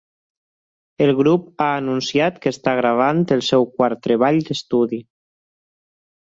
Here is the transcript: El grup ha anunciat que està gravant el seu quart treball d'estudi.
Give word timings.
El 1.07 1.11
grup 1.17 1.43
ha 1.65 1.67
anunciat 1.81 2.39
que 2.45 2.53
està 2.53 2.73
gravant 2.79 3.21
el 3.37 3.45
seu 3.49 3.69
quart 3.77 4.03
treball 4.09 4.41
d'estudi. 4.49 5.03